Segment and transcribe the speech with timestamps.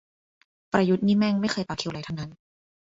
[0.71, 2.31] ประยุทธ์นี่แม่งไม่เคยต่อคิวอะไรทั้งนั้น